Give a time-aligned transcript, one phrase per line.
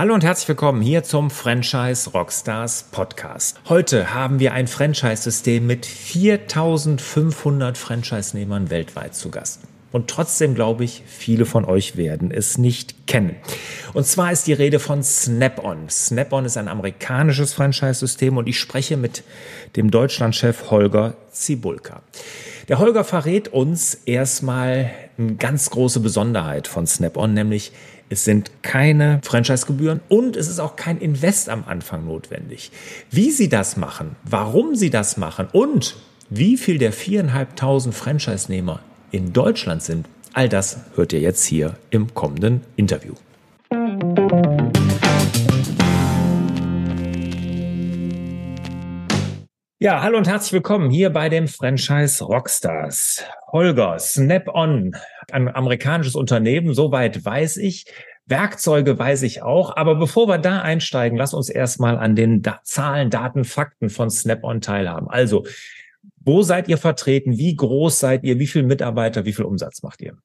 [0.00, 3.60] Hallo und herzlich willkommen hier zum Franchise Rockstars Podcast.
[3.68, 9.60] Heute haben wir ein Franchise-System mit 4500 Franchise-Nehmern weltweit zu Gast.
[9.92, 13.36] Und trotzdem glaube ich, viele von euch werden es nicht kennen.
[13.92, 15.90] Und zwar ist die Rede von Snap-on.
[15.90, 19.22] Snap-on ist ein amerikanisches Franchise-System und ich spreche mit
[19.76, 22.00] dem Deutschlandchef Holger Zibulka.
[22.68, 27.72] Der Holger verrät uns erstmal eine ganz große Besonderheit von Snap-on, nämlich
[28.12, 32.72] es sind keine Franchise-Gebühren und es ist auch kein Invest am Anfang notwendig.
[33.08, 35.96] Wie Sie das machen, warum Sie das machen und
[36.28, 38.80] wie viel der viereinhalbtausend Franchise-Nehmer
[39.12, 43.14] in Deutschland sind, all das hört ihr jetzt hier im kommenden Interview.
[49.82, 53.24] Ja, hallo und herzlich willkommen hier bei dem Franchise Rockstars.
[53.50, 54.94] Holger, Snap-on,
[55.34, 57.86] ein amerikanisches Unternehmen, soweit weiß ich.
[58.26, 59.76] Werkzeuge weiß ich auch.
[59.76, 64.10] Aber bevor wir da einsteigen, lass uns erstmal an den da Zahlen, Daten, Fakten von
[64.10, 65.08] Snap-on teilhaben.
[65.08, 65.44] Also,
[66.20, 67.38] wo seid ihr vertreten?
[67.38, 68.38] Wie groß seid ihr?
[68.38, 69.24] Wie viele Mitarbeiter?
[69.24, 70.16] Wie viel Umsatz macht ihr?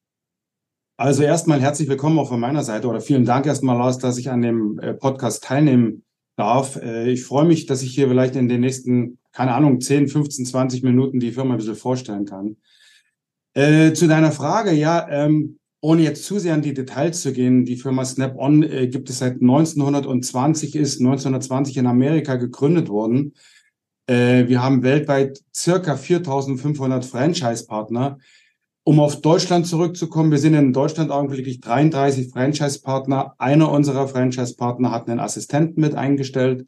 [0.98, 4.30] Also erstmal herzlich willkommen auch von meiner Seite oder vielen Dank erstmal, Lars, dass ich
[4.30, 6.04] an dem äh, Podcast teilnehmen
[6.36, 6.76] darf.
[6.76, 10.46] Äh, ich freue mich, dass ich hier vielleicht in den nächsten, keine Ahnung, 10, 15,
[10.46, 12.56] 20 Minuten die Firma ein bisschen vorstellen kann.
[13.56, 17.64] Äh, zu deiner Frage, ja, ähm, ohne jetzt zu sehr in die Details zu gehen,
[17.64, 23.32] die Firma Snap-on äh, gibt es seit 1920, ist 1920 in Amerika gegründet worden.
[24.06, 28.18] Äh, wir haben weltweit circa 4500 Franchise-Partner.
[28.84, 33.36] Um auf Deutschland zurückzukommen, wir sind in Deutschland augenblicklich 33 Franchise-Partner.
[33.38, 36.66] Einer unserer Franchise-Partner hat einen Assistenten mit eingestellt.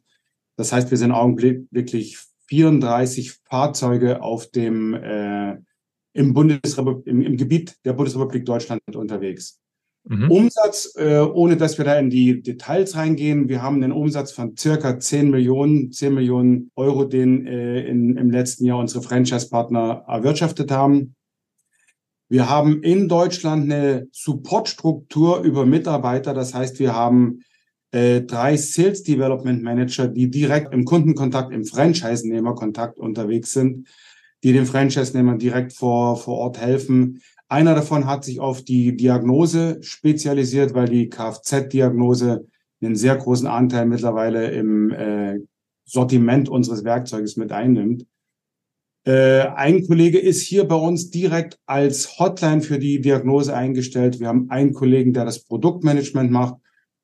[0.55, 2.17] Das heißt, wir sind augenblicklich
[2.47, 5.57] 34 Fahrzeuge auf dem äh,
[6.13, 9.59] im, Bundesrepublik, im, im Gebiet der Bundesrepublik Deutschland unterwegs.
[10.05, 10.31] Mhm.
[10.31, 14.55] Umsatz, äh, ohne dass wir da in die Details reingehen, wir haben einen Umsatz von
[14.57, 20.71] circa 10 Millionen, 10 Millionen Euro, den äh, in, im letzten Jahr unsere Franchise-Partner erwirtschaftet
[20.71, 21.15] haben.
[22.29, 26.33] Wir haben in Deutschland eine Supportstruktur über Mitarbeiter.
[26.33, 27.41] Das heißt, wir haben
[27.91, 33.87] äh, drei Sales Development Manager, die direkt im Kundenkontakt, im Franchise-Nehmer-Kontakt unterwegs sind,
[34.43, 37.21] die den Franchise-Nehmern direkt vor, vor Ort helfen.
[37.47, 42.45] Einer davon hat sich auf die Diagnose spezialisiert, weil die Kfz-Diagnose
[42.81, 45.39] einen sehr großen Anteil mittlerweile im äh,
[45.85, 48.05] Sortiment unseres Werkzeuges mit einnimmt.
[49.05, 54.19] Äh, ein Kollege ist hier bei uns direkt als Hotline für die Diagnose eingestellt.
[54.19, 56.55] Wir haben einen Kollegen, der das Produktmanagement macht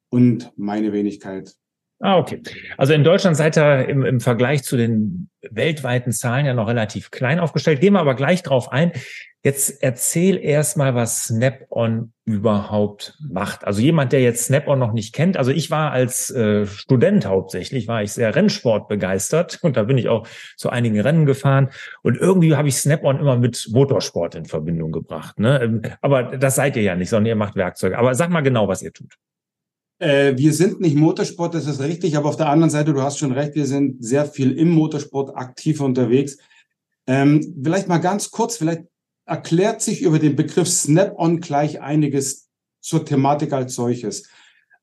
[0.09, 1.55] und meine Wenigkeit.
[2.05, 2.39] Ah, okay.
[2.77, 7.09] Also in Deutschland seid ihr im, im Vergleich zu den weltweiten Zahlen ja noch relativ
[7.09, 7.81] klein aufgestellt.
[7.81, 8.91] Gehen wir aber gleich drauf ein.
[9.43, 13.65] Jetzt erzähl erstmal, was Snap-on überhaupt macht.
[13.65, 15.35] Also jemand, der jetzt Snap-on noch nicht kennt.
[15.35, 19.97] Also ich war als äh, Student hauptsächlich, war ich sehr Rennsport begeistert und da bin
[19.97, 20.27] ich auch
[20.57, 21.71] zu einigen Rennen gefahren.
[22.03, 25.39] Und irgendwie habe ich Snap-on immer mit Motorsport in Verbindung gebracht.
[25.39, 25.59] Ne?
[25.59, 27.97] Ähm, aber das seid ihr ja nicht, sondern ihr macht Werkzeuge.
[27.97, 29.15] Aber sag mal genau, was ihr tut.
[29.99, 33.17] Äh, wir sind nicht Motorsport, das ist richtig, aber auf der anderen Seite, du hast
[33.17, 36.37] schon recht, wir sind sehr viel im Motorsport aktiv unterwegs.
[37.07, 38.83] Ähm, vielleicht mal ganz kurz, vielleicht
[39.25, 42.49] erklärt sich über den Begriff Snap-on gleich einiges
[42.81, 44.29] zur Thematik als solches.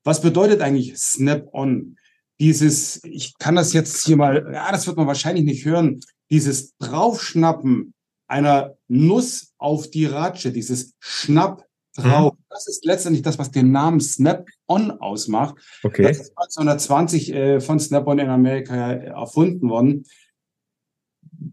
[0.03, 1.97] Was bedeutet eigentlich Snap-on?
[2.39, 5.99] Dieses, ich kann das jetzt hier mal, ja, das wird man wahrscheinlich nicht hören,
[6.29, 7.93] dieses Draufschnappen
[8.27, 11.65] einer Nuss auf die Ratsche, dieses Schnapp
[11.95, 12.33] drauf.
[12.33, 12.43] Mhm.
[12.49, 15.55] Das ist letztendlich das, was den Namen Snap-on ausmacht.
[15.83, 16.03] Okay.
[16.03, 20.05] Das ist 1920 äh, von Snap-on in Amerika erfunden worden.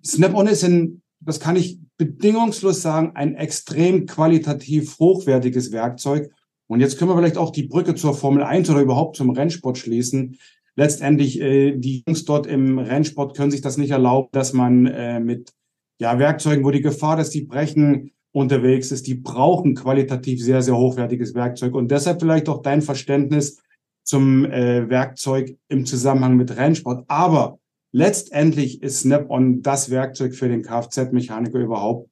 [0.04, 6.30] Snap-on ist in, das kann ich bedingungslos sagen, ein extrem qualitativ hochwertiges Werkzeug.
[6.66, 9.76] Und jetzt können wir vielleicht auch die Brücke zur Formel 1 oder überhaupt zum Rennsport
[9.76, 10.38] schließen.
[10.76, 15.20] Letztendlich, äh, die Jungs dort im Rennsport können sich das nicht erlauben, dass man äh,
[15.20, 15.52] mit
[15.98, 19.06] ja, Werkzeugen, wo die Gefahr, dass die brechen, unterwegs ist.
[19.06, 21.74] Die brauchen qualitativ sehr, sehr hochwertiges Werkzeug.
[21.74, 23.62] Und deshalb vielleicht auch dein Verständnis
[24.02, 27.04] zum äh, Werkzeug im Zusammenhang mit Rennsport.
[27.08, 27.60] Aber
[27.92, 32.08] Letztendlich ist Snap-on das Werkzeug für den Kfz-Mechaniker überhaupt.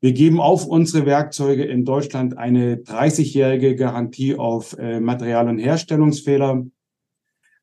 [0.00, 6.66] Wir geben auf unsere Werkzeuge in Deutschland eine 30-jährige Garantie auf äh, Material- und Herstellungsfehler.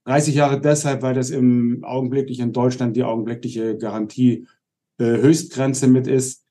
[0.05, 4.47] 30 Jahre deshalb, weil das im augenblicklich in Deutschland die augenblickliche Garantie
[4.97, 6.42] äh, Höchstgrenze mit ist.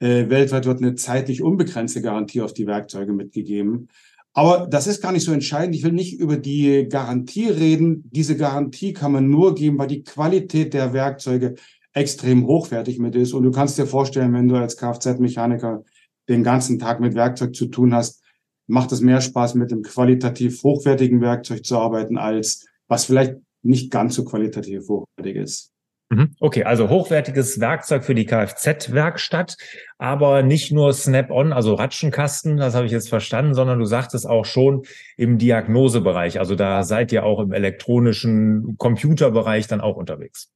[0.00, 3.88] Äh, weltweit wird eine zeitlich unbegrenzte Garantie auf die Werkzeuge mitgegeben.
[4.32, 5.74] Aber das ist gar nicht so entscheidend.
[5.74, 8.08] Ich will nicht über die Garantie reden.
[8.10, 11.56] Diese Garantie kann man nur geben, weil die Qualität der Werkzeuge
[11.92, 13.32] extrem hochwertig mit ist.
[13.32, 15.84] Und du kannst dir vorstellen, wenn du als Kfz-Mechaniker
[16.28, 18.22] den ganzen Tag mit Werkzeug zu tun hast,
[18.68, 23.90] macht es mehr Spaß, mit einem qualitativ hochwertigen Werkzeug zu arbeiten, als was vielleicht nicht
[23.90, 25.72] ganz so qualitativ hochwertig ist.
[26.12, 26.34] Mhm.
[26.40, 29.56] Okay, also hochwertiges Werkzeug für die Kfz-Werkstatt,
[29.96, 34.44] aber nicht nur Snap-on, also Ratschenkasten, das habe ich jetzt verstanden, sondern du sagtest auch
[34.44, 34.82] schon
[35.16, 36.40] im Diagnosebereich.
[36.40, 40.50] Also da seid ihr auch im elektronischen Computerbereich dann auch unterwegs.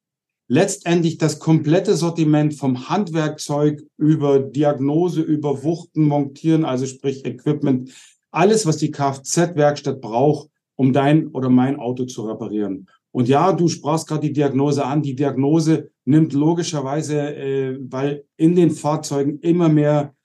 [0.48, 7.92] Letztendlich das komplette Sortiment vom Handwerkzeug über Diagnose, über Wuchten, Montieren, also sprich Equipment,
[8.32, 12.88] alles, was die Kfz-Werkstatt braucht, um dein oder mein Auto zu reparieren.
[13.14, 15.00] Und ja, du sprachst gerade die Diagnose an.
[15.00, 20.16] Die Diagnose nimmt logischerweise, äh, weil in den Fahrzeugen immer mehr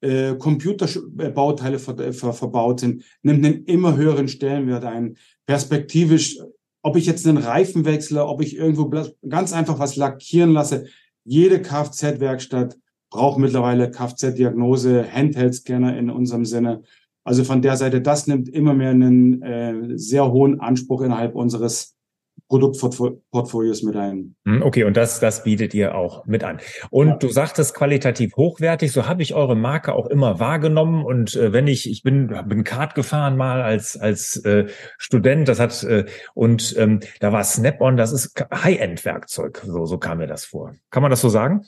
[0.00, 5.18] äh, Computerbauteile ver ver verbaut sind, nimmt einen immer höheren Stellenwert ein.
[5.44, 6.38] Perspektivisch,
[6.80, 8.90] ob ich jetzt einen Reifen wechsle, ob ich irgendwo
[9.28, 10.86] ganz einfach was lackieren lasse.
[11.24, 12.78] Jede Kfz-Werkstatt
[13.10, 16.84] braucht mittlerweile Kfz-Diagnose, Handheld-Scanner in unserem Sinne.
[17.22, 21.99] Also von der Seite, das nimmt immer mehr einen äh, sehr hohen Anspruch innerhalb unseres
[22.48, 24.34] Produktportfolios mit ein.
[24.46, 26.58] Hm, okay, und das, das bietet ihr auch mit an.
[26.90, 27.16] Und ja.
[27.16, 31.04] du sagtest qualitativ hochwertig, so habe ich eure Marke auch immer wahrgenommen.
[31.04, 34.66] Und äh, wenn ich, ich bin, bin Kart gefahren mal als, als äh,
[34.98, 40.18] Student, das hat, äh, und ähm, da war Snap-on, das ist High-End-Werkzeug, so, so kam
[40.18, 40.74] mir das vor.
[40.90, 41.64] Kann man das so sagen?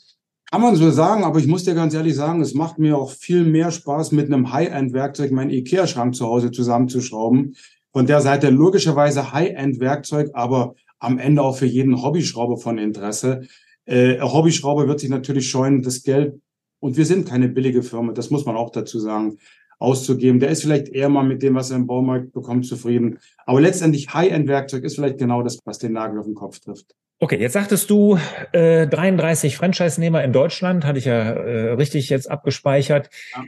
[0.51, 3.11] Kann man so sagen, aber ich muss dir ganz ehrlich sagen, es macht mir auch
[3.11, 7.57] viel mehr Spaß, mit einem High-End-Werkzeug meinen IKEA-Schrank zu Hause zusammenzuschrauben,
[7.93, 13.43] von der Seite logischerweise High-End-Werkzeug, aber am Ende auch für jeden Hobbyschrauber von Interesse.
[13.85, 16.41] Äh, Hobbyschrauber wird sich natürlich scheuen, das Geld,
[16.81, 19.39] und wir sind keine billige Firma, das muss man auch dazu sagen,
[19.79, 20.41] auszugeben.
[20.41, 23.19] Der ist vielleicht eher mal mit dem, was er im Baumarkt bekommt, zufrieden.
[23.47, 26.95] Aber letztendlich High-End-Werkzeug ist vielleicht genau das, was den Nagel auf den Kopf trifft.
[27.19, 28.19] Okay, jetzt sagtest du
[28.53, 33.11] äh, 33 Franchise-Nehmer in Deutschland, hatte ich ja äh, richtig jetzt abgespeichert.
[33.35, 33.45] Ja.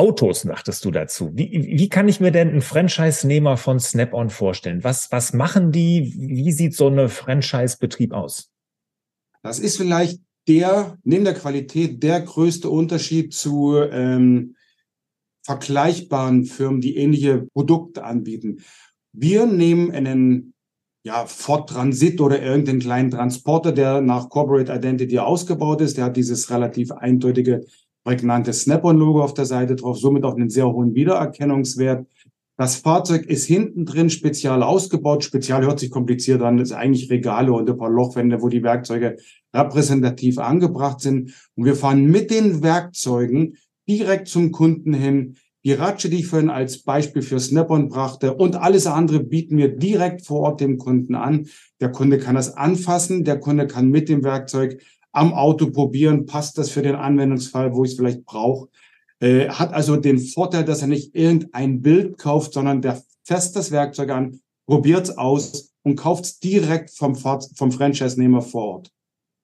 [0.00, 1.30] Autos, dachtest du dazu.
[1.34, 4.82] Wie, wie kann ich mir denn einen Franchise-Nehmer von Snap-on vorstellen?
[4.82, 6.14] Was, was machen die?
[6.16, 8.50] Wie sieht so eine Franchise-Betrieb aus?
[9.42, 14.56] Das ist vielleicht der, neben der Qualität, der größte Unterschied zu ähm,
[15.42, 18.62] vergleichbaren Firmen, die ähnliche Produkte anbieten.
[19.12, 20.54] Wir nehmen einen
[21.02, 25.98] ja, Ford Transit oder irgendeinen kleinen Transporter, der nach Corporate Identity ausgebaut ist.
[25.98, 27.66] Der hat dieses relativ eindeutige
[28.04, 32.06] prägnante Snap-on-Logo auf der Seite drauf, somit auch einen sehr hohen Wiedererkennungswert.
[32.56, 35.24] Das Fahrzeug ist hinten drin spezial ausgebaut.
[35.24, 36.58] Spezial hört sich kompliziert an.
[36.58, 39.16] Das ist eigentlich Regale und ein paar Lochwände, wo die Werkzeuge
[39.54, 41.34] repräsentativ angebracht sind.
[41.54, 43.56] Und wir fahren mit den Werkzeugen
[43.88, 45.36] direkt zum Kunden hin.
[45.64, 49.76] Die Ratsche, die ich vorhin als Beispiel für Snap-on brachte und alles andere bieten wir
[49.76, 51.48] direkt vor Ort dem Kunden an.
[51.80, 53.24] Der Kunde kann das anfassen.
[53.24, 57.84] Der Kunde kann mit dem Werkzeug am Auto probieren, passt das für den Anwendungsfall, wo
[57.84, 58.68] ich es vielleicht brauche.
[59.20, 63.70] Äh, hat also den Vorteil, dass er nicht irgendein Bild kauft, sondern der fässt das
[63.70, 68.90] Werkzeug an, probiert es aus und kauft es direkt vom, vom Franchise-Nehmer vor Ort.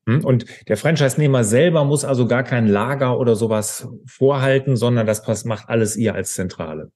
[0.09, 5.45] Hm, und der Franchise-Nehmer selber muss also gar kein Lager oder sowas vorhalten, sondern das
[5.45, 6.91] macht alles ihr als Zentrale.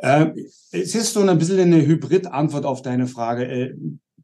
[0.00, 0.34] Ähm,
[0.72, 3.74] es ist so ein bisschen eine Hybrid-Antwort auf deine Frage.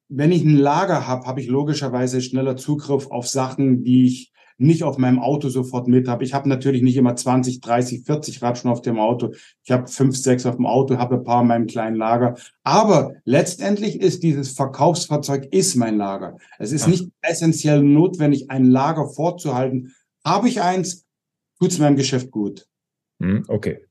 [0.08, 4.82] Wenn ich ein Lager habe, habe ich logischerweise schneller Zugriff auf Sachen, die ich nicht
[4.82, 6.24] auf meinem Auto sofort mit habe.
[6.24, 9.32] Ich habe natürlich nicht immer 20, 30, 40 Ratschen auf dem Auto.
[9.62, 12.36] Ich habe fünf, sechs auf dem Auto, habe ein paar in meinem kleinen Lager.
[12.64, 16.36] Aber letztendlich ist dieses Verkaufsfahrzeug ist mein Lager.
[16.58, 19.94] Es ist nicht essentiell notwendig, ein Lager vorzuhalten.
[20.24, 21.06] Habe ich eins,
[21.60, 22.66] tut es meinem Geschäft gut.
[23.20, 23.84] Hm, okay.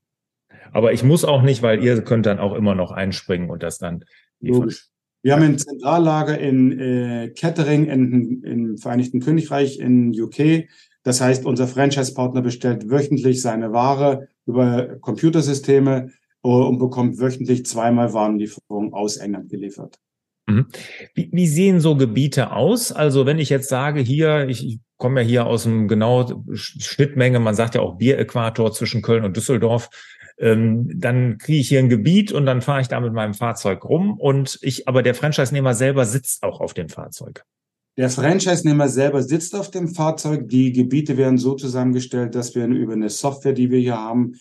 [0.73, 3.77] Aber ich muss auch nicht, weil ihr könnt dann auch immer noch einspringen und das
[3.77, 4.03] dann.
[4.41, 4.89] Logisch.
[5.23, 10.67] Wir haben ein Zentrallager in äh, Kettering in, im Vereinigten Königreich in UK.
[11.03, 16.11] Das heißt, unser Franchise-Partner bestellt wöchentlich seine Ware über Computersysteme
[16.43, 19.99] äh, und bekommt wöchentlich zweimal Warenlieferungen aus England geliefert.
[20.47, 20.67] Mhm.
[21.13, 22.91] Wie, wie sehen so Gebiete aus?
[22.91, 27.39] Also wenn ich jetzt sage, hier, ich, ich komme ja hier aus einem genau Schnittmenge,
[27.39, 29.89] man sagt ja auch Bieräquator zwischen Köln und Düsseldorf
[30.37, 33.83] ähm, dann kriege ich hier ein Gebiet und dann fahre ich da mit meinem Fahrzeug
[33.85, 37.43] rum und ich, aber der Franchise-Nehmer selber sitzt auch auf dem Fahrzeug.
[37.97, 40.47] Der Franchise-Nehmer selber sitzt auf dem Fahrzeug.
[40.49, 44.35] Die Gebiete werden so zusammengestellt, dass wir über eine Software, die wir hier haben,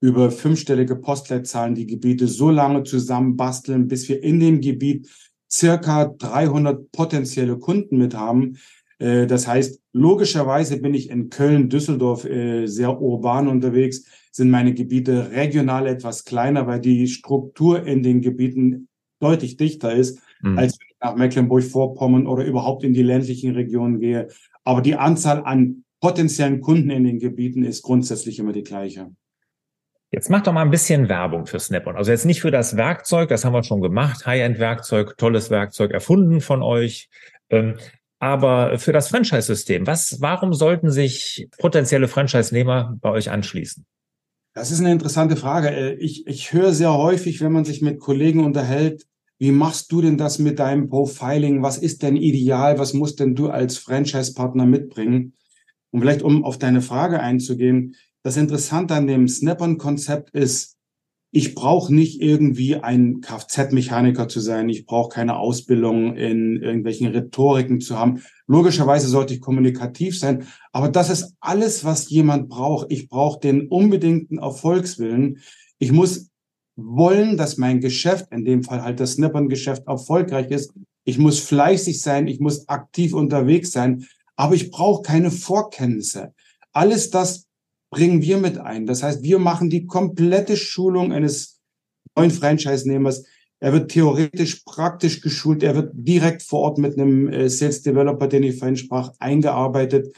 [0.00, 5.08] über fünfstellige Postleitzahlen die Gebiete so lange zusammenbasteln, bis wir in dem Gebiet
[5.50, 8.58] circa 300 potenzielle Kunden mit haben.
[8.98, 14.04] Äh, das heißt, logischerweise bin ich in Köln, Düsseldorf äh, sehr urban unterwegs
[14.38, 18.88] sind meine Gebiete regional etwas kleiner, weil die Struktur in den Gebieten
[19.20, 20.58] deutlich dichter ist, mhm.
[20.58, 24.28] als wenn ich nach Mecklenburg-Vorpommern oder überhaupt in die ländlichen Regionen gehe.
[24.64, 29.10] Aber die Anzahl an potenziellen Kunden in den Gebieten ist grundsätzlich immer die gleiche.
[30.10, 31.96] Jetzt mach doch mal ein bisschen Werbung für Snap-on.
[31.96, 34.24] Also jetzt nicht für das Werkzeug, das haben wir schon gemacht.
[34.24, 37.10] High-End-Werkzeug, tolles Werkzeug, erfunden von euch.
[37.50, 37.74] Ähm,
[38.18, 43.86] aber für das Franchise-System, was, warum sollten sich potenzielle Franchise-Nehmer bei euch anschließen?
[44.54, 45.68] Das ist eine interessante Frage.
[45.68, 49.06] Äh, ich, ich höre sehr häufig, wenn man sich mit Kollegen unterhält,
[49.38, 51.62] wie machst du denn das mit deinem Profiling?
[51.62, 52.78] Was ist denn ideal?
[52.78, 55.34] Was musst denn du als Franchise-Partner mitbringen?
[55.90, 57.94] Und vielleicht, um auf deine Frage einzugehen,
[58.24, 60.77] das Interessante an dem Snap-on-Konzept ist,
[61.30, 64.68] ich brauche nicht irgendwie ein Kfz-Mechaniker zu sein.
[64.70, 68.22] Ich brauche keine Ausbildung in irgendwelchen Rhetoriken zu haben.
[68.46, 70.46] Logischerweise sollte ich kommunikativ sein.
[70.72, 72.90] Aber das ist alles, was jemand braucht.
[72.90, 75.38] Ich brauche den unbedingten Erfolgswillen.
[75.78, 76.30] Ich muss
[76.76, 80.72] wollen, dass mein Geschäft, in dem Fall halt das Snap-on-Geschäft, erfolgreich ist.
[81.04, 82.26] Ich muss fleißig sein.
[82.26, 84.06] Ich muss aktiv unterwegs sein.
[84.36, 86.32] Aber ich brauche keine Vorkenntnisse.
[86.72, 87.47] Alles das
[87.90, 88.86] bringen wir mit ein.
[88.86, 91.60] Das heißt, wir machen die komplette Schulung eines
[92.16, 93.24] neuen Franchise-Nehmers.
[93.60, 95.62] Er wird theoretisch praktisch geschult.
[95.62, 100.14] Er wird direkt vor Ort mit einem äh, Sales Developer, den ich vorhin sprach, eingearbeitet.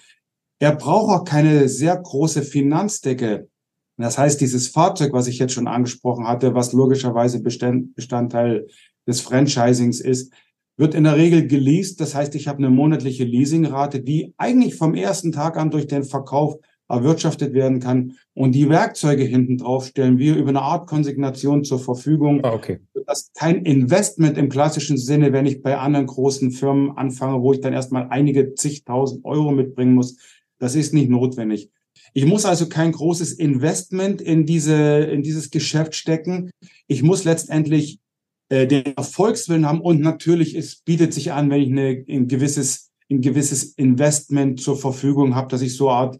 [0.58, 3.48] Er braucht auch keine sehr große Finanzdecke.
[3.96, 8.66] Das heißt, dieses Fahrzeug, was ich jetzt schon angesprochen hatte, was logischerweise Bestandteil
[9.06, 10.32] des Franchisings ist,
[10.76, 12.00] wird in der Regel geleast.
[12.00, 16.04] Das heißt, ich habe eine monatliche Leasingrate, die eigentlich vom ersten Tag an durch den
[16.04, 16.56] Verkauf
[16.90, 18.16] erwirtschaftet werden kann.
[18.34, 22.44] Und die Werkzeuge hinten drauf stellen wir über eine Art Konsignation zur Verfügung.
[22.44, 22.80] Ah, okay.
[23.06, 27.52] Das ist kein Investment im klassischen Sinne, wenn ich bei anderen großen Firmen anfange, wo
[27.52, 30.16] ich dann erstmal einige zigtausend Euro mitbringen muss.
[30.58, 31.70] Das ist nicht notwendig.
[32.12, 36.50] Ich muss also kein großes Investment in diese, in dieses Geschäft stecken.
[36.86, 38.00] Ich muss letztendlich
[38.48, 42.90] äh, den Erfolgswillen haben und natürlich es bietet sich an, wenn ich eine, ein gewisses,
[43.10, 46.18] ein gewisses Investment zur Verfügung habe, dass ich so eine Art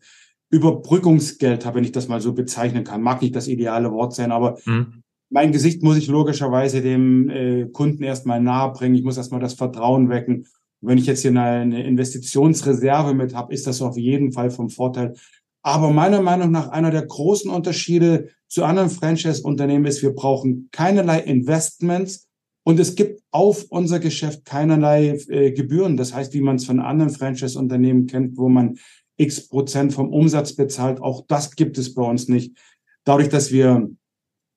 [0.51, 3.03] Überbrückungsgeld habe, wenn ich das mal so bezeichnen kann.
[3.03, 5.03] Mag nicht das ideale Wort sein, aber mhm.
[5.31, 8.97] mein Gesicht muss ich logischerweise dem äh, Kunden erstmal nahebringen.
[8.97, 10.47] Ich muss erstmal das Vertrauen wecken.
[10.81, 14.71] Und wenn ich jetzt hier eine, Investitionsreserve mit habe, ist das auf jeden Fall vom
[14.71, 15.15] Vorteil.
[15.63, 21.21] Aber meiner Meinung nach einer der großen Unterschiede zu anderen Franchise-Unternehmen ist, wir brauchen keinerlei
[21.21, 22.29] Investments
[22.65, 25.97] und es gibt auf unser Geschäft keinerlei äh, Gebühren.
[25.97, 28.79] Das heißt, wie man es von anderen Franchise-Unternehmen kennt, wo man
[29.21, 31.01] x Prozent vom Umsatz bezahlt.
[31.01, 32.57] Auch das gibt es bei uns nicht.
[33.05, 33.91] Dadurch, dass wir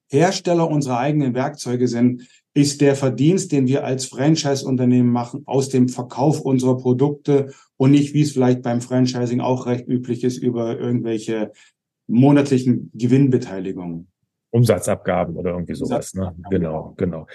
[0.09, 5.89] Hersteller unserer eigenen Werkzeuge sind, ist der Verdienst, den wir als Franchise-Unternehmen machen, aus dem
[5.89, 10.77] Verkauf unserer Produkte und nicht, wie es vielleicht beim Franchising auch recht üblich ist, über
[10.79, 11.51] irgendwelche
[12.07, 14.07] monatlichen Gewinnbeteiligungen.
[14.51, 16.13] Umsatzabgaben oder irgendwie sowas.
[16.13, 16.35] Ne?
[16.51, 17.25] Genau, genau.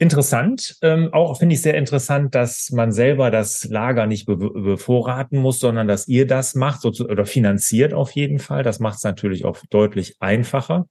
[0.00, 0.76] Interessant.
[0.82, 5.58] Ähm, auch finde ich sehr interessant, dass man selber das Lager nicht be bevorraten muss,
[5.58, 8.62] sondern dass ihr das macht so zu, oder finanziert auf jeden Fall.
[8.62, 10.86] Das macht es natürlich auch deutlich einfacher.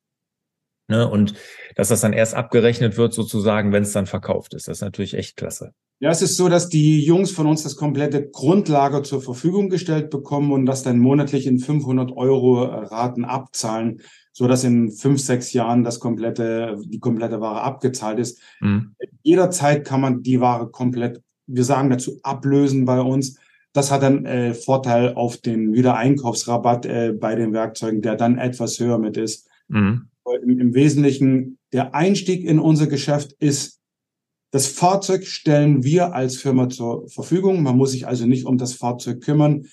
[0.89, 1.09] Ne?
[1.09, 1.35] Und
[1.75, 4.67] dass das dann erst abgerechnet wird, sozusagen, wenn es dann verkauft ist.
[4.67, 5.71] Das ist natürlich echt klasse.
[5.99, 10.09] Ja, es ist so, dass die Jungs von uns das komplette Grundlager zur Verfügung gestellt
[10.09, 14.01] bekommen und das dann monatlich in 500 Euro Raten abzahlen
[14.37, 18.39] so dass in fünf, sechs Jahren das komplette, die komplette Ware abgezahlt ist.
[18.59, 18.93] Mhm.
[19.23, 23.39] Jederzeit kann man die Ware komplett, wir sagen dazu, ablösen bei uns.
[23.73, 28.79] Das hat dann äh, Vorteil auf den Wiedereinkaufsrabatt äh, bei den Werkzeugen, der dann etwas
[28.79, 29.49] höher mit ist.
[29.69, 30.07] Mhm.
[30.43, 33.79] Im, Im Wesentlichen, der Einstieg in unser Geschäft ist,
[34.51, 37.63] das Fahrzeug stellen wir als Firma zur Verfügung.
[37.63, 39.65] Man muss sich also nicht um das Fahrzeug kümmern.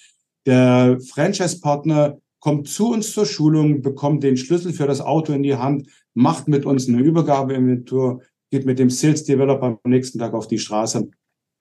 [0.46, 5.56] Der Franchise-Partner kommt zu uns zur Schulung, bekommt den Schlüssel für das Auto in die
[5.56, 8.20] Hand, macht mit uns eine Übergabeinventur,
[8.50, 11.08] geht mit dem Sales Developer am nächsten Tag auf die Straße.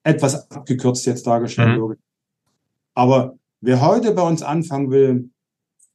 [0.03, 1.79] Etwas abgekürzt jetzt dargestellt.
[1.79, 1.95] Mhm.
[2.95, 5.29] Aber wer heute bei uns anfangen will,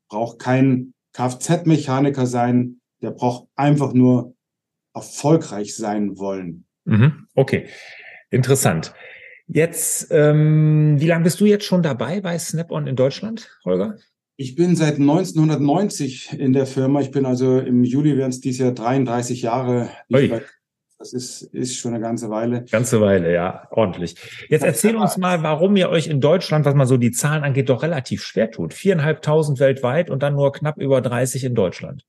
[0.09, 4.35] braucht kein Kfz-Mechaniker sein, der braucht einfach nur
[4.95, 6.65] erfolgreich sein wollen.
[6.87, 7.27] Mhm.
[7.35, 7.69] Okay,
[8.31, 8.95] interessant.
[9.49, 13.99] Jetzt, ähm, wie lange bist du jetzt schon dabei bei Snap-on in Deutschland, Holger?
[14.41, 17.01] Ich bin seit 1990 in der Firma.
[17.01, 19.89] Ich bin also im Juli werden es dieses Jahr 33 Jahre.
[20.97, 22.65] Das ist, ist schon eine ganze Weile.
[22.71, 24.15] Ganze Weile, ja, ordentlich.
[24.49, 27.69] Jetzt erzähl uns mal, warum ihr euch in Deutschland, was mal so die Zahlen angeht,
[27.69, 28.75] doch relativ schwer tut.
[28.75, 32.05] Viereinhalbtausend weltweit und dann nur knapp über 30 in Deutschland.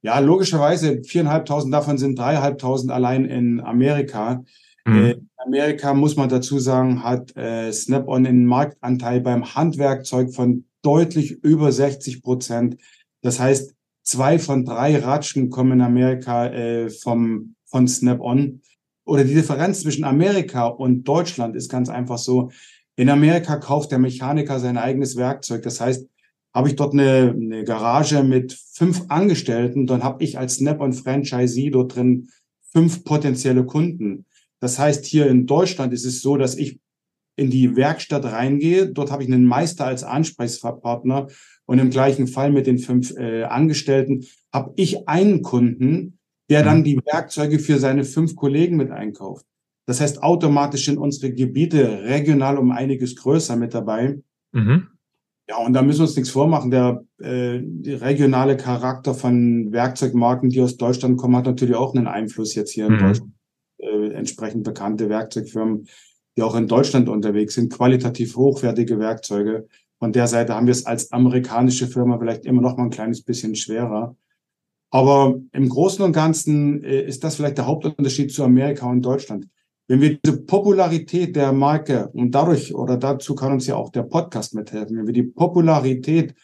[0.00, 4.42] Ja, logischerweise viereinhalbtausend davon sind dreieinhalbtausend allein in Amerika.
[4.86, 5.04] Mhm.
[5.04, 11.32] Äh, Amerika, muss man dazu sagen, hat äh, Snap-on einen Marktanteil beim Handwerkzeug von deutlich
[11.42, 12.76] über 60 Prozent.
[13.22, 18.62] Das heißt, zwei von drei Ratschen kommen in Amerika äh, vom, von Snap-on.
[19.04, 22.50] Oder die Differenz zwischen Amerika und Deutschland ist ganz einfach so.
[22.96, 25.62] In Amerika kauft der Mechaniker sein eigenes Werkzeug.
[25.62, 26.06] Das heißt,
[26.54, 31.70] habe ich dort eine, eine Garage mit fünf Angestellten, dann habe ich als Snap-on Franchisee
[31.70, 32.28] dort drin
[32.72, 34.26] fünf potenzielle Kunden.
[34.60, 36.80] Das heißt, hier in Deutschland ist es so, dass ich
[37.38, 38.88] in die Werkstatt reingehe.
[38.88, 41.28] Dort habe ich einen Meister als Ansprechpartner
[41.66, 46.18] und im gleichen Fall mit den fünf äh, Angestellten habe ich einen Kunden,
[46.50, 46.84] der dann mhm.
[46.84, 49.44] die Werkzeuge für seine fünf Kollegen mit einkauft.
[49.86, 54.20] Das heißt, automatisch sind unsere Gebiete regional um einiges größer mit dabei.
[54.52, 54.88] Mhm.
[55.48, 56.70] Ja, und da müssen wir uns nichts vormachen.
[56.70, 62.54] Der, äh, regionale Charakter von Werkzeugmarken, die aus Deutschland kommen, hat natürlich auch einen Einfluss
[62.54, 62.98] jetzt hier in mhm.
[62.98, 63.32] Deutschland.
[63.78, 65.86] Äh, entsprechend bekannte Werkzeugfirmen,
[66.38, 69.66] die auch in Deutschland unterwegs sind, qualitativ hochwertige Werkzeuge.
[69.98, 73.22] Von der Seite haben wir es als amerikanische Firma vielleicht immer noch mal ein kleines
[73.22, 74.14] bisschen schwerer.
[74.90, 79.48] Aber im Großen und Ganzen äh, ist das vielleicht der Hauptunterschied zu Amerika und Deutschland.
[79.88, 84.04] Wenn wir diese Popularität der Marke und dadurch oder dazu kann uns ja auch der
[84.04, 86.36] Podcast mithelfen, wenn wir die Popularität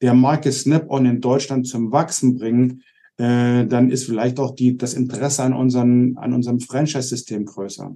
[0.00, 2.82] der Marke Snap-on in Deutschland zum Wachsen bringen,
[3.18, 7.94] äh, dann ist vielleicht auch die, das Interesse an, unseren, an unserem Franchise-System größer.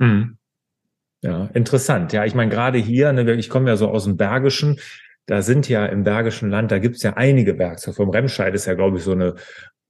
[0.00, 0.36] Mhm.
[1.22, 2.12] Ja, interessant.
[2.12, 4.78] Ja, ich meine, gerade hier, ne, ich komme ja so aus dem Bergischen,
[5.26, 7.96] da sind ja im Bergischen Land, da gibt's ja einige Werkzeuge.
[7.96, 9.34] Vom Remscheid ist ja, glaube ich, so eine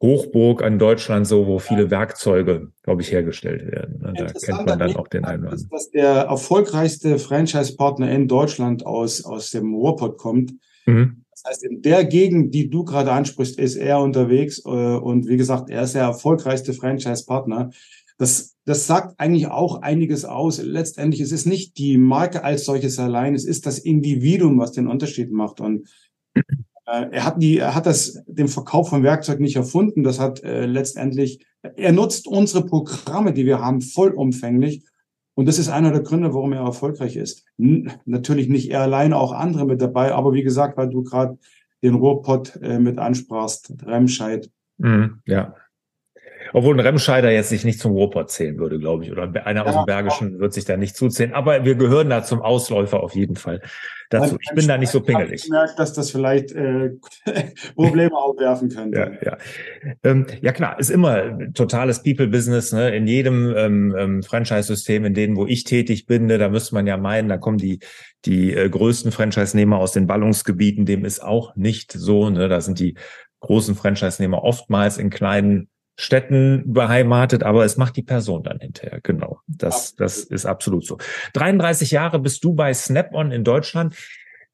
[0.02, 4.00] Hochburg an Deutschland, so wo viele Werkzeuge, glaube ich, hergestellt werden.
[4.16, 5.70] Da kennt man dann auch den einen oder anderen.
[5.70, 10.54] Dass der erfolgreichste Franchise-Partner in Deutschland aus, aus dem Ruhrpott kommt.
[10.86, 11.24] Mhm.
[11.32, 14.62] Das heißt, in der Gegend, die du gerade ansprichst, ist er unterwegs.
[14.64, 17.70] Äh, und wie gesagt, er ist der erfolgreichste Franchise-Partner.
[18.18, 20.60] Das, das sagt eigentlich auch einiges aus.
[20.60, 24.72] Letztendlich es ist es nicht die Marke als solches allein, es ist das Individuum, was
[24.72, 25.60] den Unterschied macht.
[25.60, 25.88] Und
[26.34, 30.02] äh, er hat die, er hat das, den Verkauf von Werkzeug nicht erfunden.
[30.02, 34.84] Das hat äh, letztendlich, er nutzt unsere Programme, die wir haben, vollumfänglich.
[35.34, 37.44] Und das ist einer der Gründe, warum er erfolgreich ist.
[37.58, 40.12] N natürlich nicht er allein, auch andere mit dabei.
[40.12, 41.38] Aber wie gesagt, weil du gerade
[41.82, 44.50] den Ruhrpott äh, mit ansprachst, Remscheid.
[44.78, 45.54] Mm, ja.
[46.52, 49.12] Obwohl ein Remscheider jetzt sich nicht zum Ruhrpott zählen würde, glaube ich.
[49.12, 51.32] Oder einer aus dem Bergischen wird sich da nicht zuzählen.
[51.34, 53.60] Aber wir gehören da zum Ausläufer auf jeden Fall
[54.10, 54.38] dazu.
[54.40, 55.44] Ich bin da nicht so pingelig.
[55.44, 56.90] Ich merke, dass das vielleicht äh,
[57.74, 59.18] Probleme aufwerfen könnte.
[59.22, 59.38] Ja, ja.
[60.02, 62.72] Ähm, ja klar, ist immer totales People-Business.
[62.72, 62.96] Ne?
[62.96, 66.86] In jedem ähm, ähm, Franchise-System, in denen, wo ich tätig bin, ne, da müsste man
[66.86, 67.80] ja meinen, da kommen die
[68.24, 70.86] die äh, größten Franchise-Nehmer aus den Ballungsgebieten.
[70.86, 72.30] Dem ist auch nicht so.
[72.30, 72.48] Ne?
[72.48, 72.94] Da sind die
[73.40, 75.68] großen Franchise-Nehmer oftmals in kleinen
[76.00, 79.00] Städten beheimatet, aber es macht die Person dann hinterher.
[79.02, 79.40] Genau.
[79.48, 80.96] Das, das ist absolut so.
[81.32, 83.96] 33 Jahre bist du bei Snap-on in Deutschland.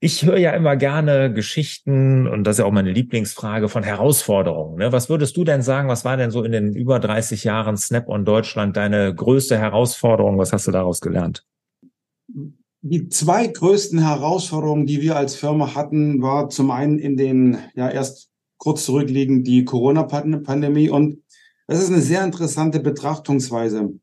[0.01, 4.79] Ich höre ja immer gerne Geschichten und das ist ja auch meine Lieblingsfrage von Herausforderungen.
[4.79, 4.91] Ne?
[4.91, 8.25] Was würdest du denn sagen, was war denn so in den über 30 Jahren Snap-on
[8.25, 10.39] Deutschland deine größte Herausforderung?
[10.39, 11.45] Was hast du daraus gelernt?
[12.81, 17.91] Die zwei größten Herausforderungen, die wir als Firma hatten, war zum einen in den, ja,
[17.91, 21.19] erst kurz zurückliegend die Corona-Pandemie und
[21.67, 23.95] das ist eine sehr interessante Betrachtungsweise.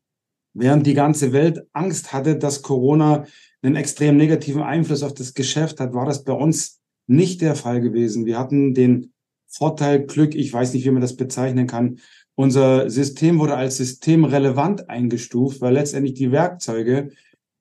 [0.54, 3.24] Während die ganze Welt Angst hatte, dass Corona
[3.62, 7.80] einen extrem negativen Einfluss auf das Geschäft hat, war das bei uns nicht der Fall
[7.80, 8.26] gewesen.
[8.26, 9.12] Wir hatten den
[9.46, 11.98] Vorteil, Glück, ich weiß nicht, wie man das bezeichnen kann.
[12.34, 17.10] Unser System wurde als systemrelevant eingestuft, weil letztendlich die Werkzeuge,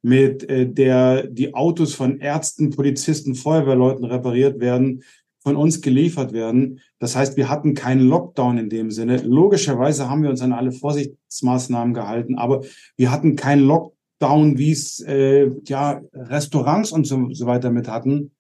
[0.03, 5.03] mit äh, der die Autos von Ärzten, Polizisten, Feuerwehrleuten repariert werden,
[5.43, 6.79] von uns geliefert werden.
[6.99, 9.17] Das heißt, wir hatten keinen Lockdown in dem Sinne.
[9.17, 12.63] Logischerweise haben wir uns an alle Vorsichtsmaßnahmen gehalten, aber
[12.95, 18.31] wir hatten keinen Lockdown, wie es äh, ja Restaurants und so, so weiter mit hatten.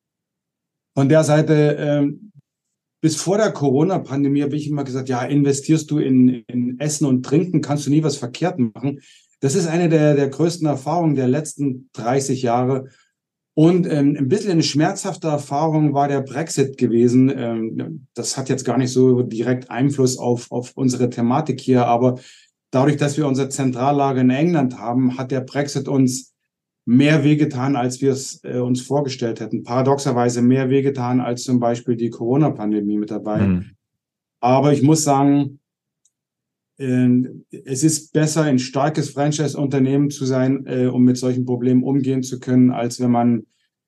[0.93, 2.07] Von der Seite äh,
[3.01, 7.25] bis vor der Corona-Pandemie habe ich immer gesagt, ja, investierst du in, in Essen und
[7.25, 9.01] Trinken, kannst du nie was verkehrt machen.
[9.39, 12.89] Das ist eine der, der größten Erfahrungen der letzten 30 Jahre.
[13.61, 17.29] Und ähm, ein bisschen eine schmerzhafte Erfahrung war der Brexit gewesen.
[17.29, 22.19] Ähm, das hat jetzt gar nicht so direkt Einfluss auf, auf unsere Thematik hier, aber
[22.71, 26.33] dadurch, dass wir unsere Zentrallager in England haben, hat der Brexit uns
[26.85, 29.61] mehr wehgetan, als wir es äh, uns vorgestellt hätten.
[29.61, 33.41] Paradoxerweise mehr wehgetan als zum Beispiel die Corona-Pandemie mit dabei.
[33.41, 33.65] Mhm.
[34.39, 35.59] Aber ich muss sagen,
[36.81, 42.39] es ist besser, ein starkes Franchise-Unternehmen zu sein, äh, um mit solchen Problemen umgehen zu
[42.39, 43.43] können, als wenn man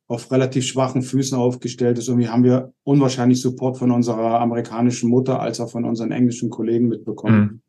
[0.07, 2.05] auf relativ schwachen Füßen aufgestellt ist.
[2.05, 6.87] Hier haben wir unwahrscheinlich Support von unserer amerikanischen Mutter als auch von unseren englischen Kollegen
[6.87, 7.62] mitbekommen.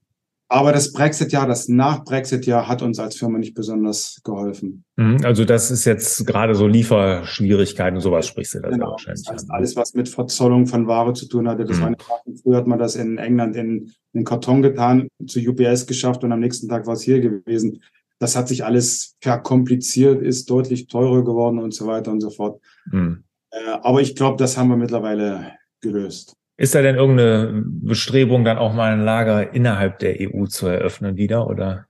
[0.54, 4.84] Aber das Brexit-Jahr, das Nach-Brexit-Jahr hat uns als Firma nicht besonders geholfen.
[4.94, 8.92] Mhm, also das ist jetzt gerade so Lieferschwierigkeiten und sowas sprichst du da genau.
[8.92, 9.24] wahrscheinlich.
[9.24, 11.80] Das heißt, alles, was mit Verzollung von Ware zu tun hatte, das mhm.
[11.80, 11.96] war eine,
[12.40, 16.30] früher hat man das in England in, in den Karton getan, zu UPS geschafft und
[16.30, 17.82] am nächsten Tag war es hier gewesen.
[18.20, 22.60] Das hat sich alles verkompliziert, ist deutlich teurer geworden und so weiter und so fort.
[22.92, 23.24] Mhm.
[23.50, 26.36] Äh, aber ich glaube, das haben wir mittlerweile gelöst.
[26.56, 31.16] Ist da denn irgendeine Bestrebung, dann auch mal ein Lager innerhalb der EU zu eröffnen
[31.16, 31.86] wieder, oder?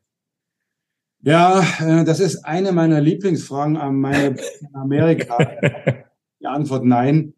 [1.20, 4.36] Ja, äh, das ist eine meiner Lieblingsfragen an meine
[4.72, 5.38] Amerika.
[6.40, 7.34] Die Antwort nein,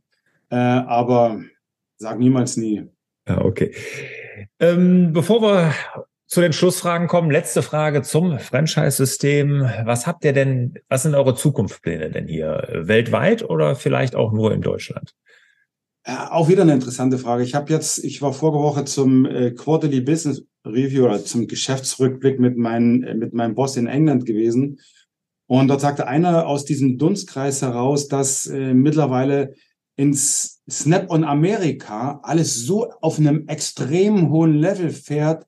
[0.51, 1.41] äh, aber
[1.97, 2.87] sag niemals nie.
[3.29, 3.75] Ja, okay.
[4.59, 5.73] Ähm, bevor wir
[6.27, 9.71] zu den Schlussfragen kommen, letzte Frage zum Franchise-System.
[9.85, 12.67] Was habt ihr denn, was sind eure Zukunftspläne denn hier?
[12.73, 15.15] Weltweit oder vielleicht auch nur in Deutschland?
[16.09, 17.43] Ja, auch wieder eine interessante Frage.
[17.43, 22.39] Ich habe jetzt, ich war vorige Woche zum äh, Quarterly Business Review oder zum Geschäftsrückblick
[22.39, 24.79] mit, mein, äh, mit meinem Boss in England gewesen.
[25.49, 29.55] Und dort sagte einer aus diesem Dunstkreis heraus, dass äh, mittlerweile
[29.97, 35.45] ins Snap-on Amerika alles so auf einem extrem hohen Level fährt,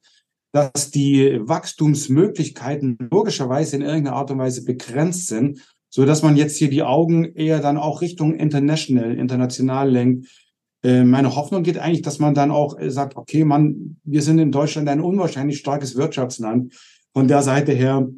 [0.52, 6.56] dass die Wachstumsmöglichkeiten logischerweise in irgendeiner Art und Weise begrenzt sind, so dass man jetzt
[6.56, 10.47] hier die Augen eher dann auch Richtung international, international lenkt äh,
[10.82, 14.52] meine Hoffnung geht eigentlich, dass man dann auch äh, sagt, okay, man, wir sind in
[14.52, 16.72] Deutschland ein unwahrscheinlich starkes Wirtschaftsland.
[17.12, 18.08] Von der Seite her,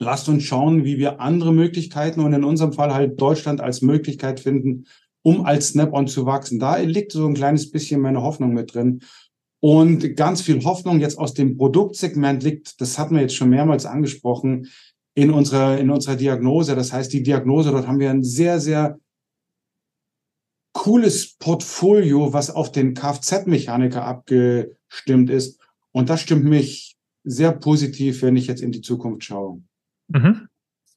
[0.00, 4.40] lasst uns schauen, wie wir andere Möglichkeiten und in unserem Fall halt Deutschland als Möglichkeit
[4.40, 4.86] finden,
[5.22, 6.58] um als Snap-on zu wachsen.
[6.58, 9.02] Da liegt so ein kleines bisschen meine Hoffnung mit drin.
[9.62, 13.84] Und ganz viel Hoffnung jetzt aus dem Produktsegment liegt, das hatten wir jetzt schon mehrmals
[13.84, 14.68] angesprochen,
[15.14, 16.74] in unserer, in unserer Diagnose.
[16.74, 18.98] Das heißt, die Diagnose, dort haben wir ein sehr, sehr
[20.72, 25.60] cooles Portfolio, was auf den Kfz-Mechaniker abgestimmt ist.
[25.92, 29.62] Und das stimmt mich sehr positiv, wenn ich jetzt in die Zukunft schaue.
[30.08, 30.48] Mhm.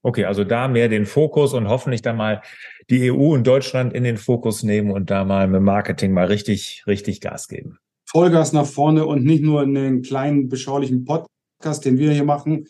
[0.02, 2.42] Okay, also da mehr den Fokus und hoffentlich dann mal
[2.90, 6.84] die EU und Deutschland in den Fokus nehmen und da mal mit Marketing mal richtig,
[6.88, 7.78] richtig Gas geben.
[8.06, 12.68] Vollgas nach vorne und nicht nur in den kleinen, beschaulichen Podcast, den wir hier machen,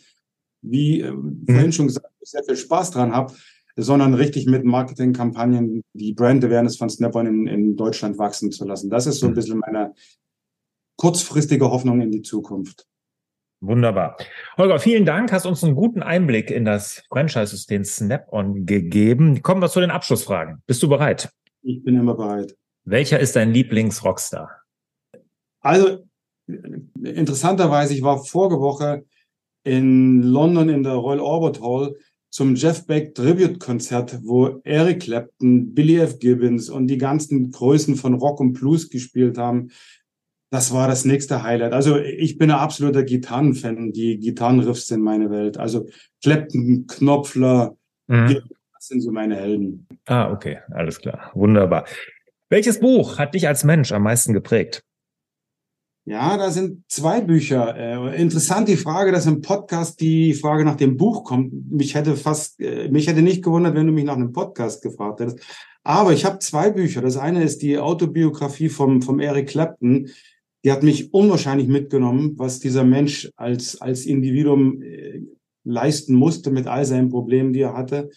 [0.62, 1.44] wie äh, mhm.
[1.46, 3.34] vorhin schon gesagt, ich sehr viel Spaß dran habe,
[3.76, 8.90] sondern richtig mit Marketingkampagnen die Brand Awareness von Snap-on in, in, Deutschland wachsen zu lassen.
[8.90, 9.34] Das ist so ein mhm.
[9.34, 9.94] bisschen meine
[10.96, 12.86] kurzfristige Hoffnung in die Zukunft.
[13.60, 14.16] Wunderbar.
[14.58, 15.32] Holger, vielen Dank.
[15.32, 19.42] Hast uns einen guten Einblick in das Franchise-System Snap-on gegeben.
[19.42, 20.62] Kommen wir zu den Abschlussfragen.
[20.66, 21.32] Bist du bereit?
[21.62, 22.54] Ich bin immer bereit.
[22.84, 24.50] Welcher ist dein Lieblings-Rockstar?
[25.60, 26.04] Also,
[27.02, 29.06] interessanterweise, ich war vorige Woche
[29.62, 31.96] in London in der Royal Albert Hall
[32.34, 36.18] zum Jeff Beck Tribute-Konzert, wo Eric Clapton, Billy F.
[36.18, 39.70] Gibbons und die ganzen Größen von Rock und Blues gespielt haben.
[40.50, 41.72] Das war das nächste Highlight.
[41.72, 43.92] Also ich bin ein absoluter Gitarrenfan.
[43.92, 45.58] Die Gitarrenriffs sind meine Welt.
[45.58, 45.86] Also
[46.24, 47.76] Clapton, Knopfler,
[48.08, 48.42] mhm.
[48.74, 49.86] das sind so meine Helden.
[50.06, 51.30] Ah, okay, alles klar.
[51.34, 51.86] Wunderbar.
[52.48, 54.82] Welches Buch hat dich als Mensch am meisten geprägt?
[56.06, 57.74] Ja, da sind zwei Bücher.
[57.76, 61.72] Äh, interessant die Frage, dass im Podcast die Frage nach dem Buch kommt.
[61.72, 65.20] Mich hätte fast, äh, mich hätte nicht gewundert, wenn du mich nach einem Podcast gefragt
[65.20, 65.40] hättest.
[65.82, 67.00] Aber ich habe zwei Bücher.
[67.00, 70.10] Das eine ist die Autobiografie vom, vom Eric Clapton.
[70.62, 75.22] Die hat mich unwahrscheinlich mitgenommen, was dieser Mensch als, als Individuum äh,
[75.64, 78.10] leisten musste mit all seinen Problemen, die er hatte.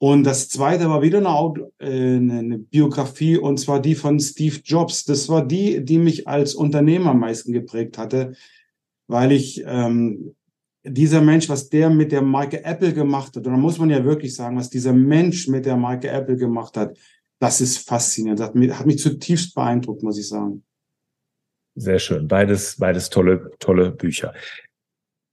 [0.00, 5.04] Und das zweite war wieder eine, äh, eine, Biografie, und zwar die von Steve Jobs.
[5.04, 8.34] Das war die, die mich als Unternehmer am meisten geprägt hatte,
[9.08, 10.36] weil ich ähm,
[10.84, 14.04] dieser Mensch, was der mit der Marke Apple gemacht hat, und da muss man ja
[14.04, 16.96] wirklich sagen, was dieser Mensch mit der Marke Apple gemacht hat,
[17.40, 18.38] das ist faszinierend.
[18.38, 20.64] Das hat mich, hat mich zutiefst beeindruckt, muss ich sagen.
[21.74, 22.26] Sehr schön.
[22.26, 24.34] Beides, beides tolle, tolle Bücher.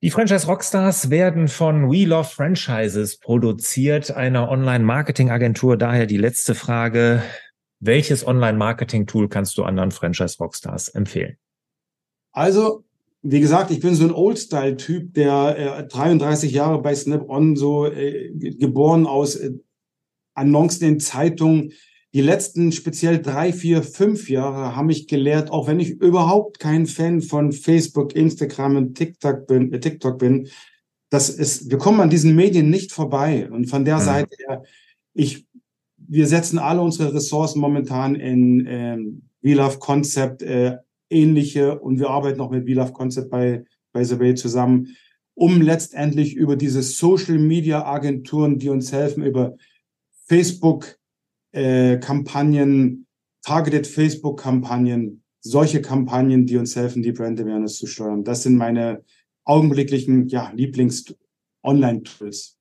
[0.04, 5.78] Die Franchise Rockstars werden von We Love Franchises produziert, einer Online-Marketing-Agentur.
[5.78, 7.24] Daher die letzte Frage.
[7.80, 11.38] Welches Online-Marketing-Tool kannst du anderen Franchise Rockstars empfehlen?
[12.32, 12.84] Also,
[13.22, 18.32] wie gesagt, ich bin so ein Old-Style-Typ, der äh, 33 Jahre bei Snap-on so äh,
[18.34, 19.54] geboren aus äh,
[20.34, 21.72] Annoncen in Zeitungen,
[22.16, 26.86] die letzten speziell drei, vier, fünf Jahre haben mich gelehrt, auch wenn ich überhaupt kein
[26.86, 30.48] Fan von Facebook, Instagram und TikTok bin, äh, TikTok bin,
[31.10, 33.52] das ist, wir kommen an diesen Medien nicht vorbei.
[33.52, 34.02] Und von der mhm.
[34.02, 34.64] Seite her,
[35.14, 35.46] ich,
[35.98, 40.78] wir setzen alle unsere Ressourcen momentan in ähm, WeLove Concept, äh,
[41.10, 44.96] ähnliche, und wir arbeiten auch mit WeLove Concept bei, bei The zusammen,
[45.34, 49.58] um letztendlich über diese Social Media Agenturen, die uns helfen, über
[50.28, 50.98] Facebook,
[51.56, 53.08] äh, Kampagnen,
[53.42, 58.24] targeted Facebook-Kampagnen, solche Kampagnen, die uns helfen, die Brand Awareness zu steuern.
[58.24, 59.04] Das sind meine
[59.46, 62.58] augenblicklichen ja, Lieblings-Online-Tools.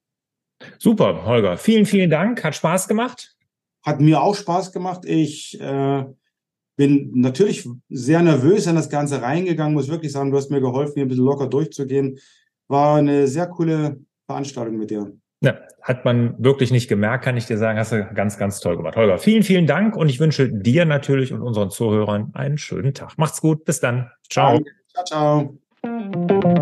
[0.79, 1.57] Super, Holger.
[1.57, 2.45] Vielen, vielen Dank.
[2.45, 3.37] Hat Spaß gemacht.
[3.83, 5.05] Hat mir auch Spaß gemacht.
[5.05, 6.05] Ich äh,
[6.77, 10.95] bin natürlich sehr nervös an das Ganze reingegangen, muss wirklich sagen, du hast mir geholfen,
[10.95, 12.19] hier ein bisschen locker durchzugehen.
[12.69, 15.19] War eine sehr coole Veranstaltung mit dir.
[15.45, 18.77] Ja, hat man wirklich nicht gemerkt, kann ich dir sagen, hast du ganz, ganz toll
[18.77, 18.97] gemacht.
[18.97, 23.19] Holger, vielen, vielen Dank und ich wünsche dir natürlich und unseren Zuhörern einen schönen Tag.
[23.19, 24.11] Macht's gut, bis dann.
[24.31, 24.61] Ciao.
[24.95, 26.54] Ciao, ciao.